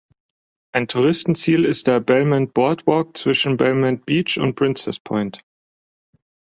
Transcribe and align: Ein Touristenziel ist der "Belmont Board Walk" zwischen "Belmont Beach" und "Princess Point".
Ein 0.73 0.87
Touristenziel 0.87 1.63
ist 1.63 1.85
der 1.85 1.99
"Belmont 1.99 2.55
Board 2.55 2.87
Walk" 2.87 3.15
zwischen 3.17 3.55
"Belmont 3.55 4.03
Beach" 4.07 4.39
und 4.39 4.55
"Princess 4.55 4.97
Point". 4.99 5.45